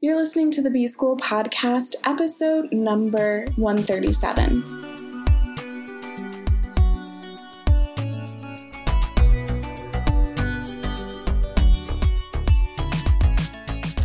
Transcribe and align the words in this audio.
You're 0.00 0.16
listening 0.16 0.52
to 0.52 0.62
the 0.62 0.70
B 0.70 0.86
School 0.86 1.16
Podcast, 1.16 1.96
episode 2.04 2.70
number 2.70 3.46
137. 3.56 4.62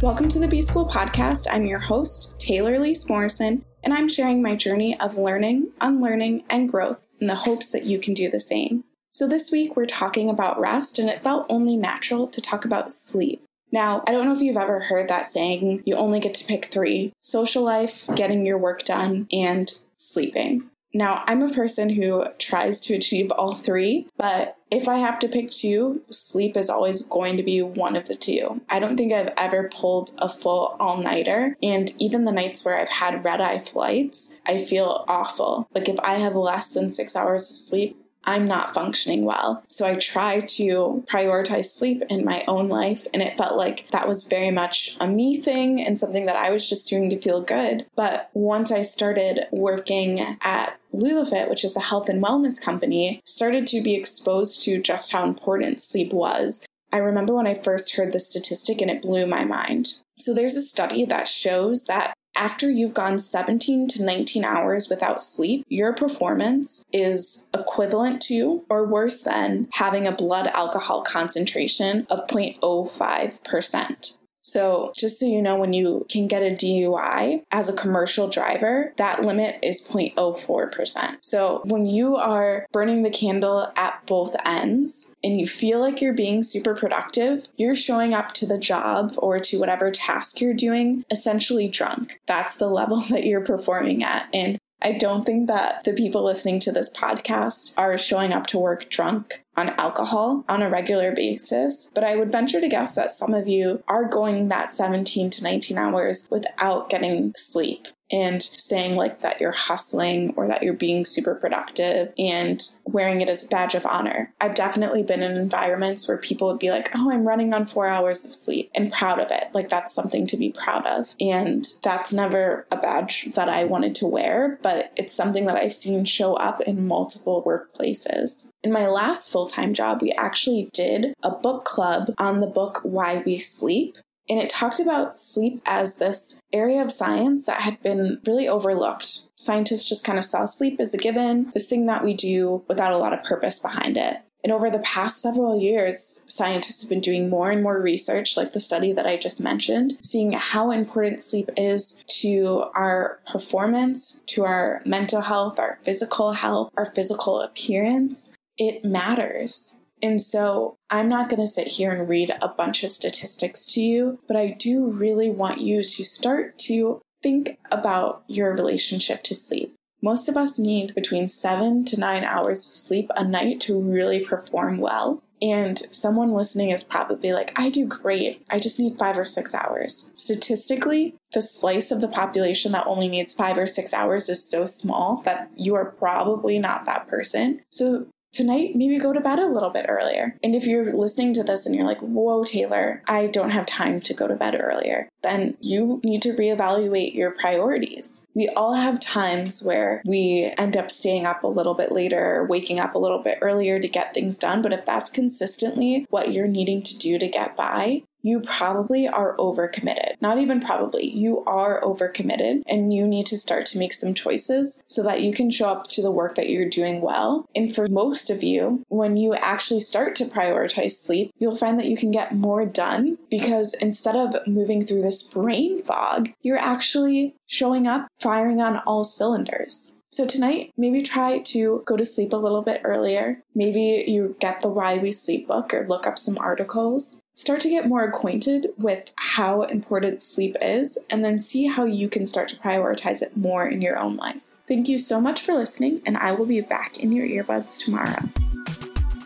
Welcome 0.01 0.27
to 0.29 0.39
the 0.39 0.47
B 0.49 0.63
School 0.63 0.89
Podcast. 0.89 1.45
I'm 1.51 1.67
your 1.67 1.77
host, 1.77 2.39
Taylor 2.39 2.73
Elyse 2.73 3.07
Morrison, 3.07 3.64
and 3.84 3.94
I'm 3.94 4.10
sharing 4.10 4.41
my 4.41 4.55
journey 4.55 5.00
of 5.00 5.16
learning, 5.16 5.73
unlearning, 5.80 6.44
and 6.50 6.68
growth 6.68 7.02
in 7.20 7.28
the 7.28 7.36
hopes 7.36 7.70
that 7.70 7.86
you 7.86 8.00
can 8.00 8.16
do 8.16 8.32
the 8.32 8.39
same. 8.39 8.84
So, 9.12 9.28
this 9.28 9.52
week 9.52 9.75
we're 9.75 9.86
talking 9.86 10.28
about 10.28 10.60
rest, 10.60 10.98
and 10.98 11.07
it 11.07 11.21
felt 11.21 11.46
only 11.50 11.78
natural 11.78 12.25
to 12.30 12.41
talk 12.41 12.66
about 12.66 12.91
sleep. 12.91 13.46
Now, 13.73 14.03
I 14.07 14.11
don't 14.11 14.25
know 14.25 14.35
if 14.35 14.41
you've 14.41 14.55
ever 14.55 14.81
heard 14.81 15.09
that 15.09 15.25
saying, 15.25 15.81
you 15.83 15.95
only 15.95 16.19
get 16.19 16.35
to 16.35 16.45
pick 16.45 16.65
three 16.65 17.11
social 17.19 17.63
life, 17.63 18.05
getting 18.15 18.45
your 18.45 18.59
work 18.59 18.86
done, 18.86 19.27
and 19.33 19.73
sleeping. 19.97 20.69
Now, 20.93 21.23
I'm 21.25 21.41
a 21.41 21.51
person 21.51 21.89
who 21.89 22.25
tries 22.37 22.79
to 22.81 22.93
achieve 22.93 23.31
all 23.31 23.55
three, 23.55 24.07
but 24.15 24.57
if 24.69 24.87
I 24.87 24.97
have 24.97 25.17
to 25.19 25.28
pick 25.28 25.50
two, 25.50 26.04
sleep 26.11 26.55
is 26.55 26.69
always 26.69 27.01
going 27.01 27.36
to 27.37 27.43
be 27.43 27.64
one 27.64 27.95
of 27.95 28.07
the 28.07 28.14
two. 28.14 28.61
I 28.69 28.78
don't 28.78 28.95
think 28.95 29.11
I've 29.11 29.33
ever 29.36 29.69
pulled 29.73 30.11
a 30.19 30.29
full 30.29 30.75
all 30.79 31.01
nighter, 31.01 31.57
and 31.64 31.92
even 32.00 32.25
the 32.25 32.31
nights 32.31 32.64
where 32.64 32.78
I've 32.78 32.89
had 32.89 33.25
red 33.25 33.42
eye 33.42 33.61
flights, 33.61 34.36
I 34.45 34.64
feel 34.64 35.03
awful. 35.08 35.67
Like 35.73 35.89
if 35.89 36.00
I 36.02 36.16
have 36.17 36.36
less 36.36 36.69
than 36.69 36.92
six 36.92 37.16
hours 37.16 37.50
of 37.50 37.55
sleep, 37.55 38.03
I'm 38.25 38.47
not 38.47 38.73
functioning 38.73 39.25
well. 39.25 39.63
So 39.67 39.86
I 39.86 39.95
try 39.95 40.39
to 40.41 41.03
prioritize 41.08 41.66
sleep 41.66 42.03
in 42.09 42.25
my 42.25 42.44
own 42.47 42.69
life. 42.69 43.08
And 43.14 43.22
it 43.22 43.38
felt 43.38 43.58
like 43.58 43.88
that 43.91 44.08
was 44.08 44.27
very 44.27 44.52
much 44.52 44.97
a 45.00 45.08
me 45.08 45.41
thing 45.41 45.81
and 45.81 46.00
something 46.00 46.25
that 46.25 46.36
I 46.36 46.50
was 46.50 46.69
just 46.69 46.89
doing 46.89 47.09
to 47.09 47.19
feel 47.19 47.41
good. 47.41 47.86
But 47.95 48.30
once 48.33 48.72
I 48.72 48.81
started 48.81 49.47
working 49.52 50.20
at 50.42 50.80
Lulafit, 50.94 51.50
which 51.50 51.64
is 51.64 51.75
a 51.75 51.81
health 51.81 52.09
and 52.09 52.23
wellness 52.23 52.61
company, 52.61 53.22
started 53.25 53.67
to 53.67 53.81
be 53.81 53.95
exposed 53.95 54.64
to 54.64 54.81
just 54.81 55.11
how 55.11 55.23
important 55.23 55.81
sleep 55.81 56.14
was. 56.14 56.66
I 56.92 56.98
remember 56.98 57.33
when 57.33 57.48
I 57.48 57.55
first 57.55 57.95
heard 57.95 58.14
the 58.14 58.20
statistic 58.20 58.80
and 58.80 58.92
it 58.92 59.02
blew 59.02 59.26
my 59.26 59.45
mind. 59.45 59.94
So 60.20 60.33
there's 60.33 60.55
a 60.55 60.61
study 60.61 61.05
that 61.05 61.28
shows 61.28 61.86
that 61.86 62.14
after 62.36 62.70
you've 62.70 62.94
gone 62.94 63.20
17 63.20 63.88
to 63.89 64.03
19 64.03 64.44
hours 64.44 64.89
without 64.89 65.22
sleep, 65.22 65.66
your 65.70 65.94
performance 65.94 66.84
is 66.92 67.48
equivalent 67.53 68.22
to 68.23 68.64
or 68.70 68.86
worse 68.86 69.22
than 69.22 69.67
having 69.73 70.08
a 70.08 70.12
blood 70.12 70.48
alcohol 70.48 71.02
concentration 71.04 72.08
of 72.09 72.28
0.05%. 72.28 74.17
So, 74.44 74.91
just 74.95 75.19
so 75.19 75.25
you 75.25 75.41
know, 75.41 75.55
when 75.55 75.73
you 75.73 76.05
can 76.09 76.27
get 76.27 76.44
a 76.44 76.53
DUI 76.53 77.44
as 77.52 77.69
a 77.69 77.73
commercial 77.73 78.27
driver, 78.27 78.94
that 78.97 79.23
limit 79.23 79.58
is 79.63 79.81
0.04%. 79.88 81.17
So, 81.22 81.61
when 81.66 81.86
you 81.86 82.16
are 82.17 82.67
burning 82.71 83.03
the 83.03 83.09
candle 83.09 83.71
at 83.75 84.05
both 84.05 84.36
ends 84.45 85.16
and 85.23 85.39
you 85.39 85.47
feel 85.47 85.80
like 85.80 86.02
you're 86.02 86.14
being 86.14 86.44
super 86.44 86.75
productive, 86.75 87.47
you're 87.55 87.75
showing 87.75 88.14
up 88.14 88.33
to 88.33 88.45
the 88.45 88.58
job 88.58 89.16
or 89.17 89.39
to 89.39 89.59
whatever 89.59 89.91
task 89.91 90.41
you're 90.41 90.53
doing 90.53 91.05
essentially 91.09 91.67
drunk. 91.67 92.19
That's 92.27 92.58
the 92.58 92.67
level 92.67 93.02
that 93.09 93.25
you're 93.25 93.41
performing 93.41 94.03
at. 94.03 94.27
And 94.33 94.59
I 94.84 94.92
don't 94.92 95.26
think 95.26 95.48
that 95.48 95.86
the 95.86 95.94
people 95.94 96.23
listening 96.23 96.59
to 96.62 96.72
this 96.72 96.94
podcast 96.94 97.73
are 97.78 97.98
showing 97.98 98.34
up 98.34 98.48
to 98.48 98.59
work 98.59 98.89
drunk 98.89 99.44
on 99.56 99.70
alcohol 99.70 100.44
on 100.50 100.62
a 100.62 100.70
regular 100.70 101.14
basis, 101.14 101.89
but 101.95 102.03
I 102.03 102.16
would 102.16 102.31
venture 102.31 102.59
to 102.59 102.67
guess 102.67 102.95
that 102.95 103.11
some 103.11 103.34
of 103.34 103.48
you 103.48 103.81
are 103.88 104.04
going 104.06 104.50
that 104.50 104.72
17 104.72 105.30
to 105.30 105.44
19 105.44 105.78
hours 105.78 106.28
without 106.30 106.89
getting 106.89 107.34
sleep 107.38 107.88
and 108.14 108.44
saying 108.44 108.95
like 108.95 109.22
that 109.22 109.42
you're 109.42 109.52
hustling 109.52 110.33
or 110.38 110.47
that 110.47 110.61
you're 110.61 110.73
being 110.73 111.03
super 111.03 111.33
productive 111.33 112.14
and 112.20 112.61
wearing 112.86 113.22
it 113.22 113.30
as 113.30 113.44
a 113.44 113.47
badge 113.47 113.73
of 113.73 113.88
honor. 113.88 114.32
I've 114.39 114.54
definitely 114.54 115.02
been 115.02 115.23
in 115.23 115.36
environments 115.36 116.08
where 116.08 116.20
people 116.20 116.48
would 116.48 116.60
be 116.60 116.70
like, 116.70 116.92
oh, 116.95 117.11
I'm 117.11 117.27
running 117.27 117.55
on 117.55 117.65
four 117.65 117.88
hours 117.88 118.23
of 118.23 118.36
sleep 118.36 118.70
and 118.76 118.93
proud 118.93 119.20
of 119.20 119.32
it. 119.32 119.45
Like 119.54 119.67
that's 119.67 119.93
something 119.93 120.27
to 120.27 120.38
be 120.38 120.52
proud 120.52 120.86
of. 120.86 121.15
And 121.20 121.67
that's 121.82 122.14
never 122.14 122.67
a 122.71 122.77
badge 122.77 123.32
that 123.33 123.49
I 123.49 123.64
wanted 123.64 123.95
to 123.95 124.08
wear, 124.08 124.59
but 124.61 124.92
it's 124.95 125.15
something 125.15 125.48
that 125.48 125.55
I've 125.55 125.73
seen 125.73 126.05
show 126.05 126.36
up 126.36 126.61
in 126.61 126.88
multiple 126.88 127.43
workplaces. 127.43 128.49
In 128.63 128.71
my 128.71 128.88
last 128.88 129.31
full 129.31 129.47
time 129.47 129.73
job, 129.73 130.03
we 130.03 130.11
actually 130.11 130.69
did 130.71 131.15
a 131.23 131.31
book 131.31 131.65
club 131.65 132.13
on 132.19 132.41
the 132.41 132.47
book 132.47 132.81
Why 132.83 133.23
We 133.25 133.39
Sleep. 133.39 133.97
And 134.29 134.39
it 134.39 134.50
talked 134.50 134.79
about 134.79 135.17
sleep 135.17 135.61
as 135.66 135.97
this 135.97 136.39
area 136.51 136.81
of 136.81 136.91
science 136.91 137.45
that 137.45 137.61
had 137.61 137.81
been 137.81 138.22
really 138.25 138.47
overlooked. 138.47 139.29
Scientists 139.35 139.88
just 139.88 140.06
kind 140.06 140.17
of 140.17 140.25
saw 140.25 140.45
sleep 140.45 140.79
as 140.79 140.94
a 140.94 140.97
given, 140.97 141.51
this 141.53 141.67
thing 141.67 141.85
that 141.88 142.03
we 142.03 142.13
do 142.13 142.63
without 142.67 142.94
a 142.94 142.97
lot 142.97 143.13
of 143.13 143.23
purpose 143.23 143.59
behind 143.59 143.97
it. 143.97 144.17
And 144.44 144.51
over 144.51 144.69
the 144.69 144.79
past 144.79 145.22
several 145.22 145.57
years, 145.57 146.25
scientists 146.28 146.81
have 146.81 146.89
been 146.89 147.00
doing 147.00 147.29
more 147.29 147.50
and 147.50 147.63
more 147.63 147.81
research, 147.81 148.35
like 148.35 148.51
the 148.51 148.59
study 148.59 148.91
that 148.91 149.06
I 149.06 149.16
just 149.16 149.41
mentioned, 149.41 149.97
seeing 150.03 150.33
how 150.33 150.72
important 150.72 151.23
sleep 151.23 151.50
is 151.56 152.03
to 152.22 152.66
our 152.75 153.19
performance, 153.31 154.22
to 154.28 154.44
our 154.44 154.81
mental 154.85 155.22
health, 155.22 155.59
our 155.59 155.79
physical 155.83 156.33
health, 156.33 156.72
our 156.75 156.88
physical 156.94 157.39
appearance. 157.39 158.35
It 158.57 158.83
matters. 158.83 159.79
And 160.03 160.21
so 160.21 160.75
I'm 160.89 161.07
not 161.07 161.29
going 161.29 161.41
to 161.41 161.47
sit 161.47 161.67
here 161.67 161.91
and 161.91 162.09
read 162.09 162.35
a 162.41 162.49
bunch 162.49 162.83
of 162.83 162.91
statistics 162.91 163.65
to 163.67 163.81
you, 163.81 164.19
but 164.27 164.35
I 164.35 164.47
do 164.51 164.89
really 164.89 165.29
want 165.29 165.61
you 165.61 165.81
to 165.81 166.03
start 166.03 166.59
to 166.59 167.01
think 167.23 167.57
about 167.71 168.23
your 168.27 168.53
relationship 168.53 169.23
to 169.23 169.33
sleep. 169.33 169.73
Most 170.01 170.27
of 170.27 170.35
us 170.35 170.59
need 170.59 170.93
between 170.93 171.29
seven 171.29 171.85
to 171.85 171.97
nine 171.97 172.25
hours 172.25 172.59
of 172.59 172.71
sleep 172.71 173.09
a 173.15 173.23
night 173.23 173.61
to 173.61 173.79
really 173.79 174.19
perform 174.19 174.77
well. 174.77 175.23
And 175.41 175.79
someone 175.93 176.33
listening 176.33 176.71
is 176.71 176.83
probably 176.83 177.31
like, 177.31 177.57
I 177.57 177.69
do 177.69 177.87
great. 177.87 178.45
I 178.49 178.59
just 178.59 178.79
need 178.79 178.97
five 178.97 179.17
or 179.17 179.25
six 179.25 179.53
hours. 179.53 180.11
Statistically, 180.15 181.15
the 181.33 181.41
slice 181.41 181.91
of 181.91 182.01
the 182.01 182.07
population 182.09 182.73
that 182.73 182.87
only 182.87 183.07
needs 183.07 183.33
five 183.33 183.57
or 183.57 183.67
six 183.67 183.93
hours 183.93 184.27
is 184.27 184.43
so 184.43 184.65
small 184.65 185.21
that 185.23 185.49
you 185.55 185.75
are 185.75 185.85
probably 185.85 186.59
not 186.59 186.85
that 186.85 187.07
person. 187.07 187.61
So 187.69 188.07
tonight, 188.33 188.75
maybe 188.75 188.97
go 188.97 189.13
to 189.13 189.21
bed 189.21 189.39
a 189.39 189.47
little 189.47 189.69
bit 189.69 189.85
earlier. 189.88 190.38
And 190.44 190.55
if 190.55 190.66
you're 190.66 190.94
listening 190.94 191.33
to 191.35 191.44
this 191.44 191.66
and 191.66 191.75
you're 191.75 191.85
like, 191.85 192.01
whoa, 192.01 192.44
Taylor, 192.44 193.01
I 193.07 193.27
don't 193.27 193.51
have 193.51 193.66
time 193.66 194.01
to 194.01 194.13
go 194.13 194.27
to 194.27 194.35
bed 194.35 194.57
earlier, 194.59 195.07
then 195.21 195.55
you 195.61 196.01
need 196.03 196.21
to 196.23 196.33
reevaluate 196.33 197.13
your 197.13 197.31
priorities. 197.31 198.27
We 198.33 198.49
all 198.49 198.73
have 198.73 198.99
times 198.99 199.63
where 199.63 200.01
we 200.05 200.53
end 200.57 200.75
up 200.75 200.91
staying 200.91 201.25
up 201.25 201.44
a 201.44 201.47
little 201.47 201.75
bit 201.75 201.91
later, 201.91 202.45
waking 202.49 202.79
up 202.79 202.95
a 202.95 202.99
little 202.99 203.19
bit 203.19 203.38
earlier 203.41 203.79
to 203.79 203.88
get 203.88 204.13
things 204.13 204.38
done. 204.38 204.61
But 204.61 204.73
if 204.73 204.85
that's 204.85 205.09
consistently 205.09 206.05
what 206.09 206.33
you're 206.33 206.47
needing 206.47 206.81
to 206.83 206.97
do 206.97 207.19
to 207.19 207.27
get 207.27 207.55
by, 207.55 208.03
you 208.23 208.39
probably 208.39 209.07
are 209.07 209.35
overcommitted. 209.38 210.13
Not 210.22 210.39
even 210.39 210.61
probably, 210.61 211.07
you 211.09 211.44
are 211.45 211.81
overcommitted 211.81 212.63
and 212.66 212.94
you 212.94 213.06
need 213.06 213.25
to 213.28 213.38
start 213.38 213.66
to 213.67 213.78
make 213.78 213.94
some 213.94 214.13
choices 214.13 214.81
so 214.88 215.03
that 215.03 215.22
you 215.22 215.34
can 215.34 215.51
show 215.51 215.69
up 215.69 215.88
to 215.89 216.01
the 216.01 216.11
work 216.11 216.35
that 216.35 216.50
you're 216.50 216.69
doing 216.69 217.01
well. 217.01 217.45
And 217.53 217.75
for 217.75 217.88
most 217.88 218.29
of 218.29 218.41
you, 218.41 218.83
when 218.88 219.17
you 219.17 219.35
actually 219.35 219.81
start 219.81 220.16
to 220.16 220.25
prioritize 220.25 220.94
sleep, 220.94 221.31
you'll 221.38 221.56
find 221.56 221.78
that 221.78 221.88
you 221.88 221.97
can 221.97 222.12
get 222.12 222.33
more 222.33 222.66
done 222.66 223.17
because 223.29 223.73
instead 223.75 224.16
of 224.16 224.47
moving 224.47 224.85
through 224.85 225.01
this 225.01 225.31
brain 225.33 225.83
fog, 225.83 226.29
you're 226.41 226.57
actually 226.57 227.35
showing 227.45 227.88
up 227.88 228.07
firing 228.19 228.62
on 228.62 228.78
all 228.79 229.03
cylinders. 229.03 229.95
So 230.13 230.28
tonight, 230.28 230.72
maybe 230.78 231.01
try 231.01 231.40
to 231.40 231.81
go 231.88 231.97
to 231.97 232.06
sleep 232.06 232.34
a 232.34 232.38
little 232.38 232.62
bit 232.62 232.81
earlier. 232.84 233.41
Maybe 233.56 234.06
you 234.07 234.35
get 234.40 234.62
the 234.62 234.68
Why 234.68 235.00
We 235.00 235.12
Sleep 235.12 235.47
book 235.47 235.74
or 235.74 235.88
look 235.88 236.06
up 236.06 236.19
some 236.19 236.38
articles. 236.38 237.19
Start 237.34 237.62
to 237.62 237.69
get 237.69 237.88
more 237.88 238.03
acquainted 238.03 238.68
with 238.78 239.09
how 239.16 239.63
important 239.63 240.22
sleep 240.22 240.56
is, 240.62 241.00
and 241.09 241.25
then 241.25 241.41
see 241.41 241.66
how 241.66 241.86
you 241.86 242.10
can 242.10 242.27
start 242.27 242.48
to 242.50 242.56
prioritize 242.57 243.24
it 243.24 243.36
more 243.36 243.68
in 243.68 243.81
your 243.81 243.98
own 243.98 244.15
life. 244.15 244.44
Thank 244.68 244.88
you 244.88 245.00
so 245.00 245.19
much 245.19 245.42
for 245.42 245.56
listening, 245.56 246.04
and 246.06 246.16
I 246.16 246.33
will 246.33 246.45
be 246.45 246.62
back 246.62 247.00
in 247.00 247.12
your 247.12 247.25
earbuds 247.25 247.83
tomorrow. 247.83 248.30